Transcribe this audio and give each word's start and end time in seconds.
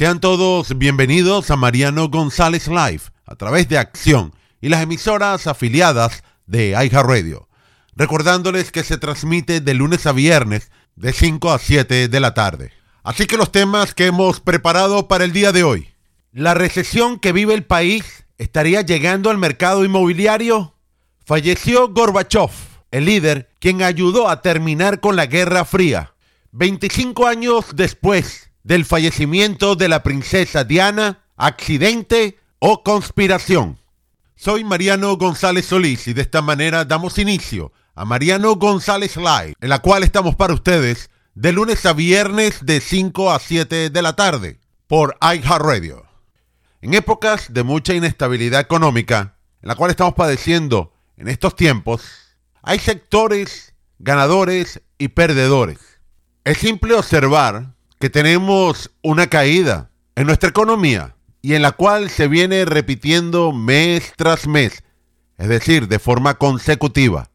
Sean 0.00 0.18
todos 0.18 0.78
bienvenidos 0.78 1.50
a 1.50 1.56
Mariano 1.56 2.08
González 2.08 2.68
Live 2.68 3.02
a 3.26 3.34
través 3.34 3.68
de 3.68 3.76
Acción 3.76 4.32
y 4.62 4.70
las 4.70 4.82
emisoras 4.82 5.46
afiliadas 5.46 6.24
de 6.46 6.74
Radio. 6.90 7.50
Recordándoles 7.96 8.72
que 8.72 8.82
se 8.82 8.96
transmite 8.96 9.60
de 9.60 9.74
lunes 9.74 10.06
a 10.06 10.12
viernes 10.12 10.70
de 10.96 11.12
5 11.12 11.52
a 11.52 11.58
7 11.58 12.08
de 12.08 12.18
la 12.20 12.32
tarde. 12.32 12.72
Así 13.02 13.26
que 13.26 13.36
los 13.36 13.52
temas 13.52 13.92
que 13.92 14.06
hemos 14.06 14.40
preparado 14.40 15.06
para 15.06 15.24
el 15.24 15.34
día 15.34 15.52
de 15.52 15.64
hoy. 15.64 15.90
¿La 16.32 16.54
recesión 16.54 17.18
que 17.18 17.32
vive 17.32 17.52
el 17.52 17.64
país 17.64 18.24
estaría 18.38 18.80
llegando 18.80 19.28
al 19.28 19.36
mercado 19.36 19.84
inmobiliario? 19.84 20.76
Falleció 21.26 21.90
Gorbachev, 21.90 22.48
el 22.90 23.04
líder 23.04 23.50
quien 23.58 23.82
ayudó 23.82 24.30
a 24.30 24.40
terminar 24.40 25.00
con 25.00 25.14
la 25.14 25.26
Guerra 25.26 25.66
Fría. 25.66 26.14
25 26.52 27.26
años 27.26 27.66
después 27.74 28.49
del 28.62 28.84
fallecimiento 28.84 29.76
de 29.76 29.88
la 29.88 30.02
princesa 30.02 30.64
Diana, 30.64 31.24
accidente 31.36 32.38
o 32.58 32.82
conspiración. 32.82 33.78
Soy 34.36 34.64
Mariano 34.64 35.16
González 35.16 35.66
Solís 35.66 36.08
y 36.08 36.12
de 36.12 36.22
esta 36.22 36.42
manera 36.42 36.84
damos 36.84 37.18
inicio 37.18 37.72
a 37.94 38.04
Mariano 38.04 38.54
González 38.56 39.16
Live, 39.16 39.54
en 39.60 39.68
la 39.68 39.80
cual 39.80 40.02
estamos 40.02 40.34
para 40.34 40.54
ustedes 40.54 41.10
de 41.34 41.52
lunes 41.52 41.84
a 41.86 41.92
viernes 41.92 42.64
de 42.64 42.80
5 42.80 43.30
a 43.30 43.38
7 43.38 43.90
de 43.90 44.02
la 44.02 44.14
tarde 44.16 44.60
por 44.86 45.16
iHeartRadio. 45.20 46.06
En 46.82 46.94
épocas 46.94 47.52
de 47.52 47.62
mucha 47.62 47.94
inestabilidad 47.94 48.60
económica, 48.60 49.36
en 49.62 49.68
la 49.68 49.74
cual 49.74 49.90
estamos 49.90 50.14
padeciendo 50.14 50.92
en 51.16 51.28
estos 51.28 51.54
tiempos, 51.54 52.02
hay 52.62 52.78
sectores 52.78 53.74
ganadores 53.98 54.80
y 54.98 55.08
perdedores. 55.08 55.78
Es 56.44 56.58
simple 56.58 56.94
observar 56.94 57.74
que 58.00 58.08
tenemos 58.08 58.90
una 59.02 59.26
caída 59.26 59.90
en 60.16 60.26
nuestra 60.26 60.48
economía 60.48 61.16
y 61.42 61.52
en 61.52 61.60
la 61.60 61.72
cual 61.72 62.08
se 62.08 62.28
viene 62.28 62.64
repitiendo 62.64 63.52
mes 63.52 64.14
tras 64.16 64.46
mes, 64.46 64.82
es 65.36 65.48
decir, 65.48 65.86
de 65.86 65.98
forma 65.98 66.34
consecutiva. 66.34 67.30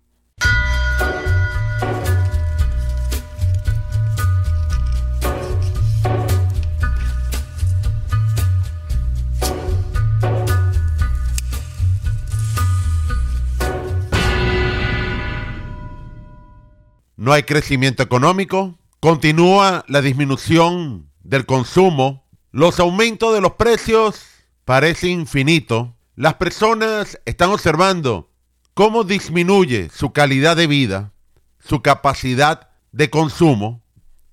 no 17.17 17.33
hay 17.33 17.41
crecimiento 17.41 18.03
económico, 18.03 18.77
continúa 19.05 19.85
la 19.87 20.01
disminución 20.01 21.11
del 21.21 21.45
consumo, 21.45 22.27
los 22.51 22.79
aumentos 22.79 23.35
de 23.35 23.39
los 23.39 23.51
precios 23.51 24.25
parece 24.63 25.09
infinito, 25.09 25.95
las 26.15 26.33
personas 26.33 27.21
están 27.25 27.51
observando 27.51 28.31
cómo 28.73 29.03
disminuye 29.03 29.91
su 29.93 30.11
calidad 30.11 30.55
de 30.55 30.65
vida, 30.65 31.13
su 31.59 31.83
capacidad 31.83 32.71
de 32.93 33.11
consumo, 33.11 33.83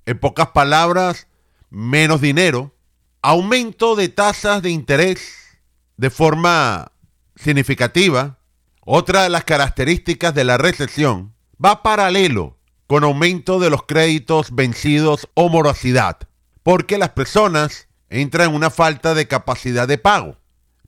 en 0.06 0.19
pocas 0.19 0.48
palabras, 0.53 1.27
menos 1.69 2.23
dinero, 2.23 2.75
aumento 3.20 3.95
de 3.95 4.09
tasas 4.09 4.62
de 4.62 4.70
interés 4.70 5.59
de 5.98 6.09
forma 6.09 6.93
significativa. 7.37 8.39
Otra 8.81 9.25
de 9.25 9.28
las 9.28 9.45
características 9.45 10.34
de 10.34 10.45
la 10.45 10.56
recesión 10.56 11.34
va 11.62 11.83
paralelo 11.83 12.56
con 12.93 13.05
aumento 13.05 13.59
de 13.59 13.71
los 13.71 13.85
créditos 13.85 14.55
vencidos 14.55 15.27
o 15.33 15.48
morosidad, 15.48 16.29
porque 16.62 16.99
las 16.99 17.09
personas 17.09 17.89
entran 18.11 18.51
en 18.51 18.55
una 18.55 18.69
falta 18.69 19.15
de 19.15 19.27
capacidad 19.27 19.89
de 19.89 19.97
pago. 19.97 20.37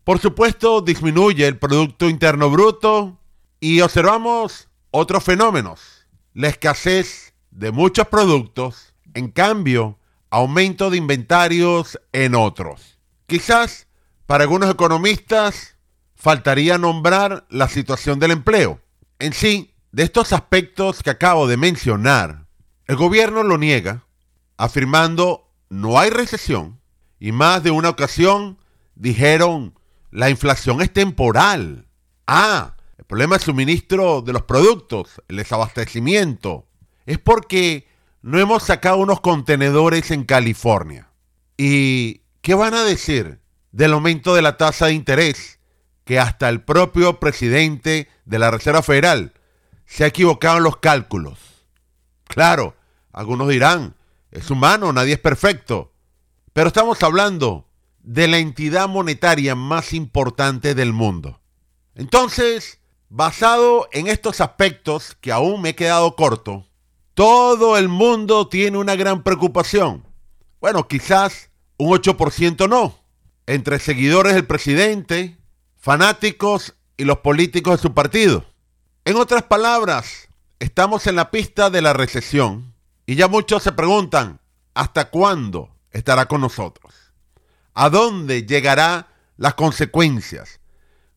Por 0.04 0.18
supuesto, 0.18 0.82
disminuye 0.82 1.46
el 1.46 1.58
Producto 1.58 2.10
Interno 2.10 2.50
Bruto 2.50 3.18
y 3.58 3.80
observamos 3.80 4.68
otros 4.90 5.24
fenómenos. 5.24 6.06
La 6.34 6.48
escasez 6.48 7.32
de 7.50 7.72
muchos 7.72 8.06
productos, 8.08 8.92
en 9.14 9.30
cambio, 9.30 9.98
aumento 10.28 10.90
de 10.90 10.98
inventarios 10.98 11.98
en 12.12 12.34
otros. 12.34 12.98
Quizás 13.26 13.86
para 14.26 14.44
algunos 14.44 14.70
economistas 14.70 15.78
faltaría 16.14 16.76
nombrar 16.76 17.46
la 17.48 17.70
situación 17.70 18.18
del 18.18 18.32
empleo. 18.32 18.78
En 19.18 19.32
sí, 19.32 19.73
de 19.94 20.02
estos 20.02 20.32
aspectos 20.32 21.04
que 21.04 21.10
acabo 21.10 21.46
de 21.46 21.56
mencionar, 21.56 22.48
el 22.86 22.96
gobierno 22.96 23.44
lo 23.44 23.58
niega, 23.58 24.04
afirmando 24.56 25.52
no 25.68 26.00
hay 26.00 26.10
recesión 26.10 26.80
y 27.20 27.30
más 27.30 27.62
de 27.62 27.70
una 27.70 27.90
ocasión 27.90 28.58
dijeron 28.96 29.78
la 30.10 30.30
inflación 30.30 30.82
es 30.82 30.92
temporal. 30.92 31.86
Ah, 32.26 32.74
el 32.98 33.04
problema 33.04 33.36
del 33.36 33.44
suministro 33.44 34.20
de 34.20 34.32
los 34.32 34.42
productos, 34.42 35.22
el 35.28 35.36
desabastecimiento, 35.36 36.66
es 37.06 37.20
porque 37.20 37.86
no 38.20 38.40
hemos 38.40 38.64
sacado 38.64 38.96
unos 38.96 39.20
contenedores 39.20 40.10
en 40.10 40.24
California. 40.24 41.08
¿Y 41.56 42.22
qué 42.40 42.54
van 42.54 42.74
a 42.74 42.82
decir 42.82 43.38
del 43.70 43.92
aumento 43.92 44.34
de 44.34 44.42
la 44.42 44.56
tasa 44.56 44.86
de 44.86 44.94
interés 44.94 45.60
que 46.04 46.18
hasta 46.18 46.48
el 46.48 46.62
propio 46.62 47.20
presidente 47.20 48.08
de 48.24 48.38
la 48.40 48.50
Reserva 48.50 48.82
Federal 48.82 49.34
se 49.86 50.04
ha 50.04 50.08
equivocado 50.08 50.58
en 50.58 50.64
los 50.64 50.78
cálculos. 50.78 51.38
Claro, 52.24 52.76
algunos 53.12 53.48
dirán, 53.48 53.94
es 54.30 54.50
humano, 54.50 54.92
nadie 54.92 55.14
es 55.14 55.20
perfecto. 55.20 55.92
Pero 56.52 56.68
estamos 56.68 57.02
hablando 57.02 57.68
de 58.00 58.28
la 58.28 58.38
entidad 58.38 58.88
monetaria 58.88 59.54
más 59.54 59.92
importante 59.92 60.74
del 60.74 60.92
mundo. 60.92 61.40
Entonces, 61.94 62.80
basado 63.08 63.88
en 63.92 64.08
estos 64.08 64.40
aspectos 64.40 65.16
que 65.20 65.32
aún 65.32 65.62
me 65.62 65.70
he 65.70 65.74
quedado 65.74 66.16
corto, 66.16 66.66
todo 67.14 67.78
el 67.78 67.88
mundo 67.88 68.48
tiene 68.48 68.78
una 68.78 68.96
gran 68.96 69.22
preocupación. 69.22 70.04
Bueno, 70.60 70.88
quizás 70.88 71.50
un 71.76 71.90
8% 71.90 72.68
no. 72.68 72.98
Entre 73.46 73.78
seguidores 73.78 74.34
del 74.34 74.46
presidente, 74.46 75.36
fanáticos 75.76 76.74
y 76.96 77.04
los 77.04 77.18
políticos 77.18 77.76
de 77.76 77.82
su 77.82 77.94
partido. 77.94 78.44
En 79.06 79.16
otras 79.16 79.42
palabras, 79.42 80.28
estamos 80.60 81.06
en 81.06 81.16
la 81.16 81.30
pista 81.30 81.68
de 81.68 81.82
la 81.82 81.92
recesión 81.92 82.72
y 83.04 83.16
ya 83.16 83.28
muchos 83.28 83.62
se 83.62 83.72
preguntan, 83.72 84.40
¿hasta 84.72 85.10
cuándo 85.10 85.76
estará 85.90 86.24
con 86.24 86.40
nosotros? 86.40 86.94
¿A 87.74 87.90
dónde 87.90 88.46
llegará 88.46 89.08
las 89.36 89.52
consecuencias? 89.56 90.58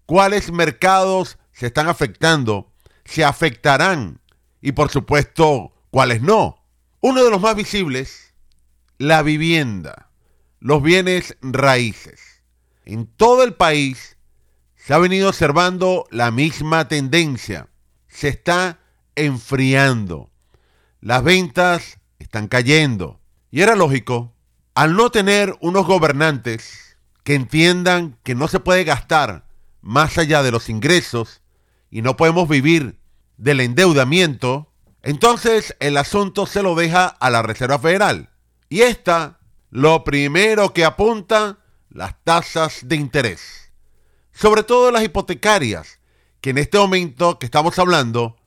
¿Cuáles 0.05 0.51
mercados 0.51 1.37
se 1.53 1.67
están 1.67 1.87
afectando? 1.87 2.73
¿Se 3.05 3.23
afectarán? 3.23 4.19
Y 4.59 4.73
por 4.73 4.89
supuesto, 4.89 5.71
¿cuáles 5.89 6.21
no? 6.21 6.61
Uno 6.99 7.23
de 7.23 7.31
los 7.31 7.39
más 7.39 7.55
visibles, 7.55 8.33
la 8.97 9.21
vivienda, 9.21 10.09
los 10.59 10.83
bienes 10.83 11.37
raíces. 11.39 12.43
En 12.83 13.07
todo 13.07 13.45
el 13.45 13.53
país 13.53 14.17
se 14.75 14.93
ha 14.93 14.97
venido 14.97 15.29
observando 15.29 16.05
la 16.11 16.31
misma 16.31 16.89
tendencia 16.89 17.69
se 18.17 18.29
está 18.29 18.79
enfriando. 19.16 20.31
Las 21.01 21.23
ventas 21.23 22.00
están 22.17 22.47
cayendo. 22.47 23.19
Y 23.51 23.61
era 23.61 23.75
lógico, 23.75 24.33
al 24.73 24.95
no 24.95 25.11
tener 25.11 25.55
unos 25.61 25.85
gobernantes 25.85 26.97
que 27.23 27.35
entiendan 27.35 28.17
que 28.23 28.33
no 28.33 28.47
se 28.47 28.59
puede 28.59 28.85
gastar 28.85 29.45
más 29.81 30.17
allá 30.17 30.41
de 30.41 30.50
los 30.50 30.67
ingresos 30.67 31.44
y 31.91 32.01
no 32.01 32.17
podemos 32.17 32.50
vivir 32.50 33.00
del 33.38 33.59
endeudamiento, 33.59 34.73
entonces 35.03 35.75
el 35.79 35.95
asunto 35.95 36.47
se 36.47 36.63
lo 36.63 36.73
deja 36.73 37.05
a 37.05 37.29
la 37.29 37.44
Reserva 37.44 37.78
Federal. 37.78 38.31
Y 38.67 38.81
esta, 38.81 39.38
lo 39.69 40.03
primero 40.03 40.73
que 40.73 40.85
apunta, 40.85 41.59
las 41.91 42.16
tasas 42.23 42.79
de 42.87 42.96
interés. 42.96 43.72
Sobre 44.31 44.64
todo 44.64 44.90
las 44.90 45.03
hipotecarias, 45.03 45.97
que 46.47 46.52
en 46.52 46.59
este 46.59 46.78
momento 46.78 47.40
que 47.40 47.46
estamos 47.46 47.78
hablando 47.78 48.38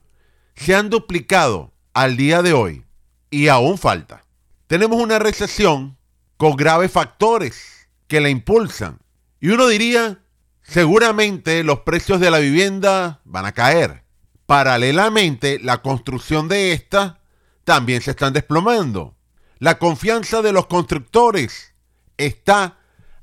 se 0.55 0.75
han 0.75 0.88
duplicado 0.88 1.70
al 1.93 2.17
día 2.17 2.41
de 2.41 2.55
hoy 2.55 2.87
y 3.29 3.49
aún 3.49 3.76
falta. 3.76 4.25
Tenemos 4.69 5.02
una 5.02 5.19
recesión 5.19 5.99
con 6.38 6.56
graves 6.56 6.91
factores 6.93 7.91
que 8.06 8.23
la 8.23 8.31
impulsan. 8.31 9.00
Y 9.38 9.50
uno 9.50 9.67
diría, 9.67 10.23
seguramente 10.62 11.62
los 11.62 11.81
precios 11.81 12.20
de 12.20 12.31
la 12.31 12.38
vivienda 12.38 13.20
van 13.25 13.44
a 13.44 13.52
caer. 13.52 14.03
Paralelamente, 14.46 15.58
la 15.58 15.82
construcción 15.82 16.49
de 16.49 16.73
esta 16.73 17.20
también 17.64 18.00
se 18.00 18.12
están 18.12 18.32
desplomando. 18.32 19.14
La 19.58 19.79
confianza 19.79 20.41
de 20.41 20.53
los 20.53 20.69
constructores 20.69 21.75
está 22.17 22.79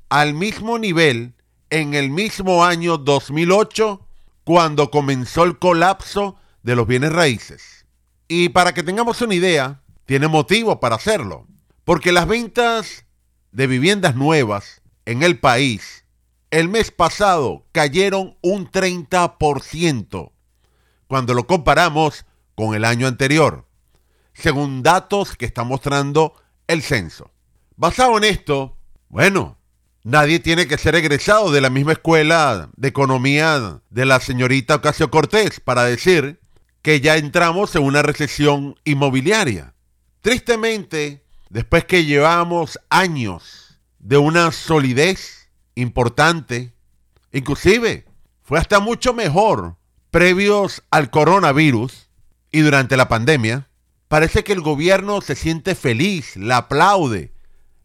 al 0.08 0.34
mismo 0.34 0.78
nivel 0.78 1.34
en 1.68 1.94
el 1.94 2.10
mismo 2.10 2.64
año 2.64 2.96
2008 2.96 4.04
cuando 4.48 4.90
comenzó 4.90 5.44
el 5.44 5.58
colapso 5.58 6.36
de 6.62 6.74
los 6.74 6.86
bienes 6.86 7.12
raíces. 7.12 7.84
Y 8.28 8.48
para 8.48 8.72
que 8.72 8.82
tengamos 8.82 9.20
una 9.20 9.34
idea, 9.34 9.82
tiene 10.06 10.26
motivo 10.26 10.80
para 10.80 10.96
hacerlo, 10.96 11.46
porque 11.84 12.12
las 12.12 12.26
ventas 12.26 13.04
de 13.52 13.66
viviendas 13.66 14.16
nuevas 14.16 14.80
en 15.04 15.22
el 15.22 15.38
país 15.38 16.06
el 16.50 16.70
mes 16.70 16.90
pasado 16.90 17.66
cayeron 17.72 18.38
un 18.40 18.70
30% 18.70 20.32
cuando 21.08 21.34
lo 21.34 21.46
comparamos 21.46 22.24
con 22.54 22.74
el 22.74 22.86
año 22.86 23.06
anterior, 23.06 23.66
según 24.32 24.82
datos 24.82 25.36
que 25.36 25.44
está 25.44 25.62
mostrando 25.62 26.32
el 26.68 26.80
censo. 26.80 27.32
Basado 27.76 28.16
en 28.16 28.24
esto, 28.24 28.78
bueno, 29.10 29.57
nadie 30.08 30.40
tiene 30.40 30.66
que 30.66 30.78
ser 30.78 30.94
egresado 30.94 31.52
de 31.52 31.60
la 31.60 31.68
misma 31.68 31.92
escuela 31.92 32.70
de 32.76 32.88
economía 32.88 33.82
de 33.90 34.06
la 34.06 34.20
señorita 34.20 34.76
Ocasio 34.76 35.10
Cortés 35.10 35.60
para 35.60 35.84
decir 35.84 36.40
que 36.80 37.02
ya 37.02 37.18
entramos 37.18 37.76
en 37.76 37.82
una 37.82 38.00
recesión 38.00 38.76
inmobiliaria. 38.84 39.74
Tristemente, 40.22 41.26
después 41.50 41.84
que 41.84 42.06
llevamos 42.06 42.80
años 42.88 43.78
de 43.98 44.16
una 44.16 44.50
solidez 44.50 45.50
importante, 45.74 46.72
inclusive 47.30 48.06
fue 48.42 48.58
hasta 48.58 48.80
mucho 48.80 49.12
mejor 49.12 49.76
previos 50.10 50.82
al 50.90 51.10
coronavirus 51.10 52.08
y 52.50 52.60
durante 52.60 52.96
la 52.96 53.08
pandemia, 53.08 53.68
parece 54.08 54.42
que 54.42 54.54
el 54.54 54.62
gobierno 54.62 55.20
se 55.20 55.34
siente 55.34 55.74
feliz, 55.74 56.34
la 56.34 56.56
aplaude, 56.56 57.34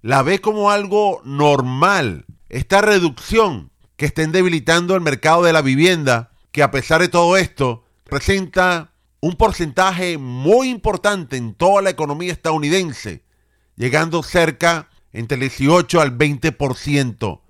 la 0.03 0.21
ve 0.21 0.39
como 0.39 0.69
algo 0.69 1.21
normal. 1.25 2.25
Esta 2.49 2.81
reducción 2.81 3.71
que 3.95 4.05
estén 4.05 4.31
debilitando 4.31 4.95
el 4.95 5.01
mercado 5.01 5.41
de 5.41 5.53
la 5.53 5.63
vivienda, 5.63 6.31
que 6.51 6.61
a 6.61 6.69
pesar 6.69 7.01
de 7.01 7.07
todo 7.07 7.37
esto, 7.37 7.85
presenta 8.03 8.91
un 9.21 9.35
porcentaje 9.35 10.19
muy 10.19 10.69
importante 10.69 11.37
en 11.37 11.55
toda 11.55 11.81
la 11.81 11.89
economía 11.89 12.33
estadounidense, 12.33 13.23
llegando 13.75 14.21
cerca 14.21 14.89
entre 15.13 15.35
el 15.35 15.41
18 15.41 16.01
al 16.01 16.15
20%, 16.15 17.41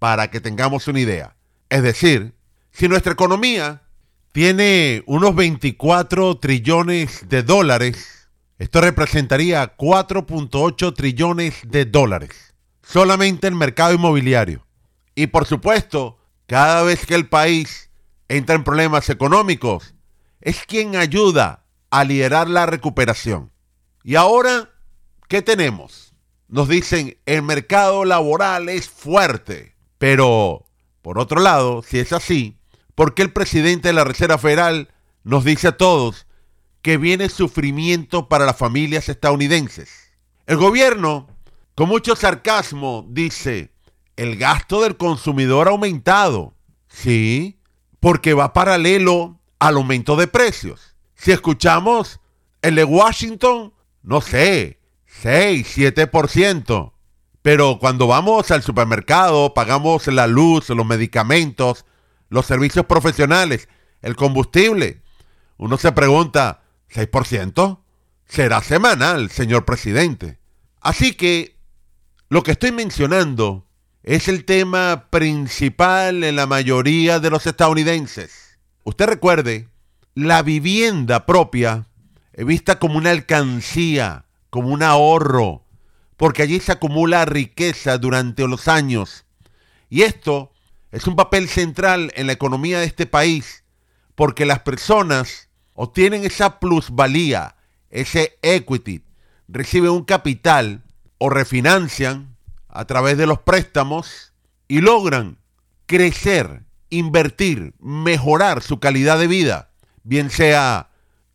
para 0.00 0.30
que 0.30 0.40
tengamos 0.40 0.88
una 0.88 1.00
idea. 1.00 1.36
Es 1.68 1.82
decir, 1.82 2.34
si 2.72 2.88
nuestra 2.88 3.12
economía 3.12 3.82
tiene 4.32 5.02
unos 5.06 5.34
24 5.34 6.38
trillones 6.38 7.28
de 7.28 7.42
dólares. 7.42 8.17
Esto 8.58 8.80
representaría 8.80 9.76
4.8 9.76 10.94
trillones 10.94 11.54
de 11.64 11.84
dólares. 11.84 12.54
Solamente 12.82 13.46
el 13.46 13.54
mercado 13.54 13.94
inmobiliario. 13.94 14.66
Y 15.14 15.28
por 15.28 15.46
supuesto, 15.46 16.18
cada 16.46 16.82
vez 16.82 17.06
que 17.06 17.14
el 17.14 17.28
país 17.28 17.90
entra 18.28 18.54
en 18.54 18.64
problemas 18.64 19.08
económicos, 19.10 19.94
es 20.40 20.64
quien 20.66 20.96
ayuda 20.96 21.64
a 21.90 22.04
liderar 22.04 22.48
la 22.48 22.66
recuperación. 22.66 23.52
Y 24.04 24.16
ahora, 24.16 24.70
¿qué 25.28 25.42
tenemos? 25.42 26.14
Nos 26.48 26.68
dicen, 26.68 27.18
el 27.26 27.42
mercado 27.42 28.04
laboral 28.04 28.68
es 28.68 28.88
fuerte. 28.88 29.76
Pero, 29.98 30.66
por 31.02 31.18
otro 31.18 31.40
lado, 31.40 31.82
si 31.82 31.98
es 31.98 32.12
así, 32.12 32.58
¿Por 32.98 33.14
qué 33.14 33.22
el 33.22 33.32
presidente 33.32 33.86
de 33.86 33.94
la 33.94 34.02
Reserva 34.02 34.38
Federal 34.38 34.88
nos 35.22 35.44
dice 35.44 35.68
a 35.68 35.76
todos 35.76 36.26
que 36.82 36.96
viene 36.96 37.28
sufrimiento 37.28 38.28
para 38.28 38.46
las 38.46 38.56
familias 38.56 39.08
estadounidenses? 39.08 40.12
El 40.46 40.56
gobierno, 40.56 41.28
con 41.74 41.88
mucho 41.88 42.16
sarcasmo, 42.16 43.06
dice, 43.08 43.72
el 44.16 44.36
gasto 44.36 44.82
del 44.82 44.96
consumidor 44.96 45.68
ha 45.68 45.72
aumentado. 45.72 46.54
Sí, 46.88 47.60
porque 48.00 48.34
va 48.34 48.52
paralelo 48.52 49.38
al 49.58 49.76
aumento 49.76 50.16
de 50.16 50.26
precios. 50.26 50.96
Si 51.14 51.32
escuchamos 51.32 52.20
el 52.62 52.76
de 52.76 52.84
Washington, 52.84 53.72
no 54.02 54.20
sé, 54.20 54.80
6, 55.06 55.76
7%. 55.76 56.92
Pero 57.42 57.78
cuando 57.78 58.06
vamos 58.06 58.50
al 58.50 58.62
supermercado, 58.62 59.54
pagamos 59.54 60.06
la 60.08 60.26
luz, 60.26 60.68
los 60.70 60.86
medicamentos, 60.86 61.84
los 62.28 62.46
servicios 62.46 62.86
profesionales, 62.86 63.68
el 64.02 64.16
combustible. 64.16 65.02
Uno 65.56 65.76
se 65.76 65.92
pregunta, 65.92 66.62
¿6%? 66.92 67.80
Será 68.26 68.62
semanal, 68.62 69.30
señor 69.30 69.64
presidente. 69.64 70.38
Así 70.80 71.14
que 71.14 71.56
lo 72.28 72.42
que 72.42 72.52
estoy 72.52 72.72
mencionando 72.72 73.66
es 74.02 74.28
el 74.28 74.44
tema 74.44 75.08
principal 75.10 76.24
en 76.24 76.36
la 76.36 76.46
mayoría 76.46 77.20
de 77.20 77.30
los 77.30 77.46
estadounidenses. 77.46 78.58
Usted 78.84 79.06
recuerde, 79.06 79.68
la 80.14 80.42
vivienda 80.42 81.26
propia 81.26 81.86
es 82.32 82.44
vista 82.46 82.78
como 82.78 82.98
una 82.98 83.10
alcancía, 83.10 84.26
como 84.50 84.68
un 84.68 84.82
ahorro, 84.82 85.64
porque 86.16 86.42
allí 86.42 86.60
se 86.60 86.72
acumula 86.72 87.24
riqueza 87.24 87.98
durante 87.98 88.46
los 88.46 88.68
años. 88.68 89.24
Y 89.90 90.02
esto 90.02 90.52
es 90.90 91.06
un 91.06 91.16
papel 91.16 91.48
central 91.48 92.12
en 92.14 92.26
la 92.26 92.32
economía 92.32 92.80
de 92.80 92.86
este 92.86 93.06
país 93.06 93.64
porque 94.18 94.46
las 94.46 94.58
personas 94.60 95.47
obtienen 95.80 96.24
esa 96.24 96.58
plusvalía, 96.58 97.54
ese 97.88 98.36
equity, 98.42 99.04
reciben 99.46 99.92
un 99.92 100.02
capital 100.02 100.82
o 101.18 101.30
refinancian 101.30 102.36
a 102.66 102.84
través 102.84 103.16
de 103.16 103.28
los 103.28 103.38
préstamos 103.38 104.32
y 104.66 104.80
logran 104.80 105.38
crecer, 105.86 106.64
invertir, 106.90 107.74
mejorar 107.78 108.60
su 108.60 108.80
calidad 108.80 109.20
de 109.20 109.28
vida, 109.28 109.70
bien 110.02 110.30
sea 110.30 110.90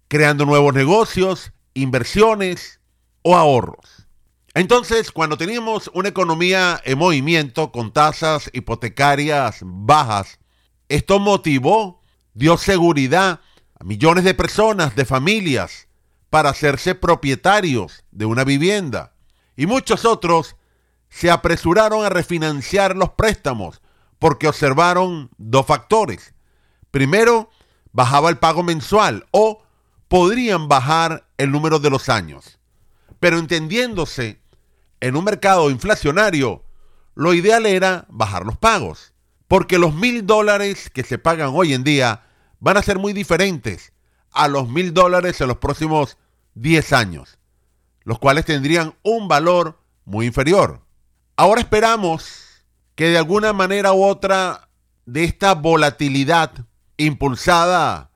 creando 0.10 0.46
nuevos 0.46 0.74
negocios, 0.74 1.54
inversiones 1.74 2.82
o 3.22 3.38
ahorros. 3.38 4.08
Entonces, 4.56 5.14
cuando 5.14 5.38
teníamos 5.38 5.90
una 5.94 6.10
economía 6.10 6.82
en 6.84 6.98
movimiento 6.98 7.72
con 7.72 7.94
tasas 7.94 8.50
hipotecarias 8.52 9.60
bajas, 9.64 10.38
esto 10.90 11.20
motivó, 11.20 12.02
dio 12.34 12.58
seguridad 12.58 13.40
millones 13.84 14.24
de 14.24 14.34
personas, 14.34 14.96
de 14.96 15.06
familias, 15.06 15.88
para 16.30 16.50
hacerse 16.50 16.96
propietarios 16.96 18.04
de 18.12 18.26
una 18.26 18.44
vivienda. 18.44 19.14
Y 19.56 19.68
muchos 19.68 20.06
otros 20.06 20.56
se 21.10 21.30
apresuraron 21.30 22.04
a 22.04 22.10
refinanciar 22.10 22.96
los 22.96 23.12
préstamos 23.12 23.82
porque 24.18 24.48
observaron 24.48 25.30
dos 25.38 25.66
factores. 25.66 26.34
Primero, 26.90 27.50
bajaba 27.92 28.30
el 28.30 28.38
pago 28.38 28.64
mensual 28.64 29.28
o 29.32 29.64
podrían 30.08 30.68
bajar 30.68 31.28
el 31.38 31.52
número 31.52 31.80
de 31.80 31.90
los 31.90 32.10
años. 32.10 32.60
Pero 33.20 33.38
entendiéndose 33.38 34.42
en 35.02 35.16
un 35.16 35.26
mercado 35.26 35.70
inflacionario, 35.70 36.64
lo 37.16 37.34
ideal 37.34 37.66
era 37.66 38.06
bajar 38.10 38.46
los 38.46 38.58
pagos, 38.58 39.14
porque 39.48 39.78
los 39.78 39.94
mil 39.94 40.26
dólares 40.26 40.90
que 40.90 41.04
se 41.04 41.18
pagan 41.18 41.52
hoy 41.54 41.74
en 41.74 41.84
día 41.84 42.24
van 42.64 42.78
a 42.78 42.82
ser 42.82 42.98
muy 42.98 43.12
diferentes 43.12 43.92
a 44.32 44.48
los 44.48 44.70
mil 44.70 44.94
dólares 44.94 45.42
en 45.42 45.50
los 45.50 45.58
próximos 45.58 46.18
10 46.56 46.94
años, 46.94 47.38
los 48.06 48.20
cuales 48.20 48.46
tendrían 48.46 48.96
un 49.04 49.28
valor 49.28 49.80
muy 50.06 50.28
inferior. 50.28 50.80
Ahora 51.36 51.60
esperamos 51.60 52.64
que 52.96 53.10
de 53.10 53.18
alguna 53.18 53.52
manera 53.52 53.92
u 53.92 54.06
otra 54.06 54.70
de 55.06 55.26
esta 55.26 55.56
volatilidad 55.56 56.54
impulsada, 56.96 58.12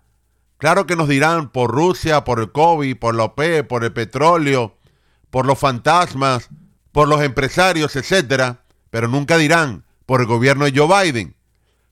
claro 0.57 0.87
que 0.87 0.95
nos 0.95 1.09
dirán 1.09 1.49
por 1.49 1.69
Rusia, 1.69 2.23
por 2.23 2.39
el 2.39 2.53
COVID, 2.53 2.97
por 2.97 3.15
la 3.15 3.25
OPE, 3.25 3.65
por 3.65 3.83
el 3.83 3.91
petróleo, 3.91 4.77
por 5.29 5.45
los 5.45 5.59
fantasmas, 5.59 6.47
por 6.93 7.09
los 7.09 7.21
empresarios, 7.21 7.97
etcétera, 7.97 8.63
pero 8.91 9.09
nunca 9.09 9.37
dirán 9.37 9.83
por 10.05 10.21
el 10.21 10.27
gobierno 10.27 10.63
de 10.63 10.73
Joe 10.73 11.03
Biden. 11.03 11.35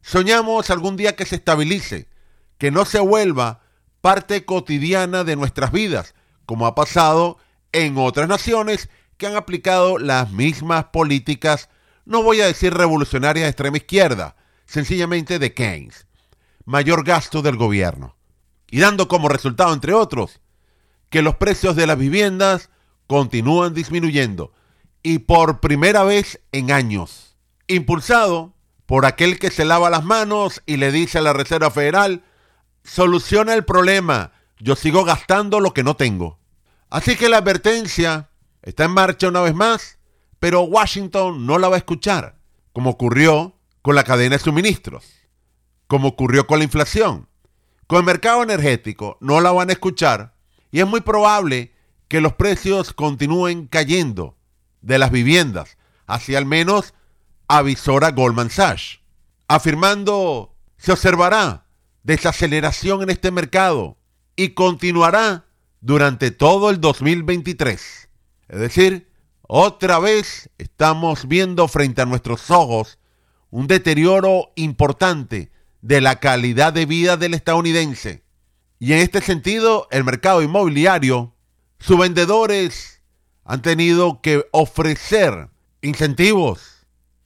Soñamos 0.01 0.69
algún 0.69 0.95
día 0.95 1.17
que 1.17 1.25
se 1.25 1.35
estabilice, 1.35 2.07
que 2.57 2.71
no 2.71 2.85
se 2.85 3.00
vuelva 3.00 3.62
parte 4.01 4.45
cotidiana 4.45 5.24
de 5.24 5.35
nuestras 5.35 5.71
vidas, 5.71 6.15
como 6.45 6.67
ha 6.67 6.75
pasado 6.75 7.38
en 7.71 7.97
otras 7.97 8.27
naciones 8.27 8.89
que 9.17 9.27
han 9.27 9.35
aplicado 9.35 9.97
las 9.97 10.31
mismas 10.31 10.85
políticas, 10.85 11.69
no 12.05 12.21
voy 12.21 12.41
a 12.41 12.45
decir 12.45 12.74
revolucionarias 12.74 13.45
de 13.45 13.50
extrema 13.50 13.77
izquierda, 13.77 14.35
sencillamente 14.65 15.39
de 15.39 15.53
Keynes. 15.53 16.07
Mayor 16.65 17.03
gasto 17.03 17.41
del 17.41 17.55
gobierno. 17.55 18.15
Y 18.69 18.79
dando 18.79 19.07
como 19.07 19.29
resultado, 19.29 19.74
entre 19.74 19.93
otros, 19.93 20.39
que 21.09 21.21
los 21.21 21.35
precios 21.35 21.75
de 21.75 21.88
las 21.88 21.97
viviendas 21.97 22.69
continúan 23.07 23.74
disminuyendo 23.74 24.51
y 25.03 25.19
por 25.19 25.59
primera 25.59 26.03
vez 26.03 26.41
en 26.51 26.71
años. 26.71 27.35
Impulsado 27.67 28.53
por 28.85 29.05
aquel 29.05 29.39
que 29.39 29.51
se 29.51 29.65
lava 29.65 29.89
las 29.89 30.03
manos 30.03 30.62
y 30.65 30.77
le 30.77 30.91
dice 30.91 31.19
a 31.19 31.21
la 31.21 31.33
Reserva 31.33 31.71
Federal, 31.71 32.24
soluciona 32.86 33.54
el 33.54 33.65
problema, 33.65 34.32
yo 34.60 34.75
sigo 34.75 35.04
gastando 35.04 35.60
lo 35.60 35.74
que 35.74 35.84
no 35.84 35.96
tengo. 35.96 36.39
Así 36.89 37.18
que 37.18 37.27
la 37.27 37.38
advertencia 37.38 38.30
está 38.62 38.86
en 38.86 38.92
marcha 38.92 39.27
una 39.27 39.42
vez 39.42 39.54
más, 39.54 39.98
pero 40.39 40.62
Washington 40.62 41.46
no 41.46 41.58
la 41.58 41.68
va 41.68 41.75
a 41.75 41.80
escuchar, 41.80 42.38
como 42.72 42.92
ocurrió 42.92 43.56
con 43.82 43.96
la 43.96 44.04
cadena 44.04 44.38
de 44.38 44.44
suministros, 44.44 45.06
como 45.88 46.10
ocurrió 46.10 46.48
con 46.48 46.60
la 46.60 46.65
inflación. 46.65 47.27
Con 47.88 48.00
el 48.00 48.06
mercado 48.06 48.44
energético 48.44 49.18
no 49.20 49.42
la 49.42 49.51
van 49.51 49.70
a 49.70 49.74
escuchar 49.74 50.34
y 50.72 50.80
es 50.80 50.88
muy 50.88 51.01
probable 51.01 51.74
que 52.08 52.22
los 52.22 52.34
precios 52.34 52.94
continúen 52.94 53.68
cayendo 53.68 54.38
de 54.82 54.98
las 54.98 55.12
viviendas, 55.12 55.77
Así 56.08 56.36
al 56.36 56.46
menos 56.46 56.94
avisora 57.48 58.12
Goldman 58.12 58.50
Sachs, 58.50 59.00
afirmando 59.48 60.56
se 60.77 60.92
observará 60.92 61.64
desaceleración 62.05 63.01
en 63.01 63.09
este 63.09 63.31
mercado 63.31 63.97
y 64.35 64.50
continuará 64.50 65.45
durante 65.81 66.29
todo 66.31 66.69
el 66.69 66.79
2023. 66.79 68.09
Es 68.47 68.59
decir, 68.59 69.09
otra 69.41 70.00
vez 70.00 70.50
estamos 70.59 71.27
viendo 71.27 71.67
frente 71.67 72.03
a 72.03 72.05
nuestros 72.05 72.51
ojos 72.51 73.00
un 73.50 73.67
deterioro 73.67 74.51
importante 74.55 75.51
de 75.81 76.00
la 76.00 76.19
calidad 76.19 76.74
de 76.74 76.85
vida 76.85 77.17
del 77.17 77.33
estadounidense. 77.33 78.24
Y 78.77 78.93
en 78.93 79.00
este 79.00 79.21
sentido, 79.21 79.88
el 79.89 80.03
mercado 80.03 80.43
inmobiliario, 80.43 81.33
sus 81.79 81.97
vendedores 81.97 83.01
han 83.43 83.62
tenido 83.62 84.21
que 84.21 84.45
ofrecer 84.51 85.50
incentivos, 85.81 86.85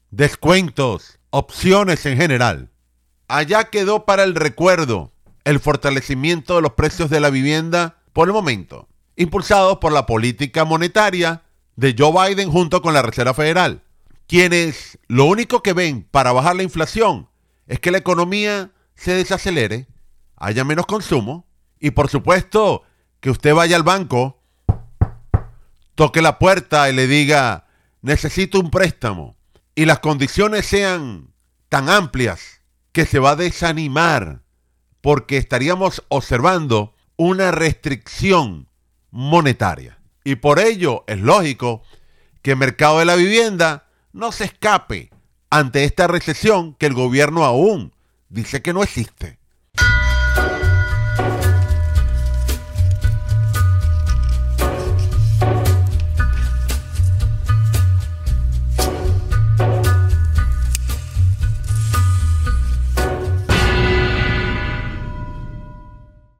descuentos, 0.10 1.20
opciones 1.32 2.06
en 2.06 2.18
general. 2.18 2.70
Allá 3.30 3.66
quedó 3.66 4.06
para 4.06 4.24
el 4.24 4.34
recuerdo 4.34 5.12
el 5.44 5.60
fortalecimiento 5.60 6.56
de 6.56 6.64
los 6.64 6.74
precios 6.74 7.12
de 7.12 7.20
la 7.20 7.30
vivienda 7.30 8.02
por 8.12 8.28
el 8.28 8.34
momento, 8.34 8.88
impulsados 9.16 9.78
por 9.78 9.92
la 9.92 10.08
política 10.08 10.66
monetaria 10.66 11.44
de 11.76 11.96
Joe 11.96 12.12
Biden 12.12 12.50
junto 12.52 12.82
con 12.82 12.96
la 12.96 13.04
Reserva 13.04 13.36
Federal, 13.36 13.84
quienes 14.26 14.98
lo 15.08 15.26
único 15.26 15.62
que 15.62 15.74
ven 15.74 16.08
para 16.10 16.32
bajar 16.32 16.56
la 16.56 16.64
inflación 16.64 17.30
es 17.68 17.80
que 17.80 17.92
la 17.92 18.00
economía 18.00 18.72
se 18.96 19.14
desacelere, 19.14 19.86
haya 20.36 20.64
menos 20.64 20.88
consumo 20.88 21.46
y 21.80 21.92
por 21.92 22.10
supuesto 22.10 22.82
que 23.20 23.30
usted 23.30 23.54
vaya 23.54 23.76
al 23.76 23.84
banco, 23.84 24.42
toque 25.94 26.24
la 26.24 26.40
puerta 26.40 26.90
y 26.90 26.94
le 26.94 27.06
diga, 27.06 27.68
necesito 28.02 28.60
un 28.60 28.72
préstamo 28.72 29.38
y 29.76 29.86
las 29.86 30.00
condiciones 30.00 30.66
sean 30.66 31.32
tan 31.70 31.90
amplias 31.90 32.59
que 32.92 33.06
se 33.06 33.20
va 33.20 33.32
a 33.32 33.36
desanimar 33.36 34.42
porque 35.02 35.38
estaríamos 35.38 36.04
observando 36.10 36.94
una 37.16 37.52
restricción 37.52 38.70
monetaria. 39.12 40.00
Y 40.24 40.36
por 40.36 40.60
ello 40.60 41.04
es 41.08 41.20
lógico 41.20 41.84
que 42.42 42.52
el 42.52 42.58
mercado 42.58 43.00
de 43.00 43.06
la 43.06 43.16
vivienda 43.16 43.88
no 44.14 44.32
se 44.32 44.46
escape 44.46 45.10
ante 45.50 45.84
esta 45.84 46.08
recesión 46.08 46.76
que 46.76 46.86
el 46.86 46.94
gobierno 46.94 47.46
aún 47.46 47.94
dice 48.30 48.62
que 48.62 48.74
no 48.74 48.84
existe. 48.84 49.39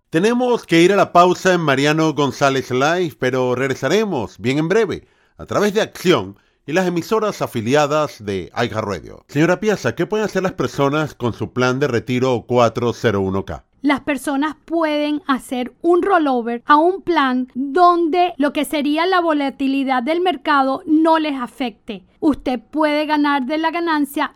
Tenemos 0.10 0.66
que 0.66 0.82
ir 0.82 0.92
a 0.92 0.96
la 0.96 1.14
pausa 1.14 1.54
en 1.54 1.62
Mariano 1.62 2.16
González 2.16 2.72
Live, 2.72 3.16
pero 3.20 3.54
regresaremos 3.54 4.40
bien 4.40 4.58
en 4.58 4.68
breve 4.68 5.08
a 5.38 5.46
través 5.46 5.76
de 5.76 5.82
Acción 5.82 6.36
y 6.66 6.74
las 6.74 6.88
emisoras 6.88 7.44
afiliadas 7.44 8.26
de 8.26 8.50
Aiga 8.56 8.82
Radio. 8.82 9.24
Señora 9.28 9.60
Piazza, 9.60 9.94
¿qué 9.94 10.08
pueden 10.08 10.26
hacer 10.26 10.42
las 10.42 10.54
personas 10.54 11.14
con 11.14 11.34
su 11.34 11.54
plan 11.54 11.80
de 11.80 11.90
retiro 11.90 12.48
401k? 12.48 13.66
las 13.82 14.02
personas 14.02 14.56
pueden 14.66 15.22
hacer 15.26 15.74
un 15.82 16.02
rollover 16.02 16.64
a 16.66 16.76
un 16.76 17.02
plan 17.02 17.48
donde 17.56 18.34
lo 18.38 18.52
que 18.52 18.66
sería 18.66 19.06
la 19.06 19.22
volatilidad 19.22 20.04
del 20.04 20.22
mercado 20.22 20.84
no 20.86 21.20
les 21.20 21.40
afecte. 21.40 22.04
Usted 22.20 22.60
puede 22.60 23.06
ganar 23.06 23.46
de 23.46 23.58
la 23.58 23.72
ganancia 23.72 24.36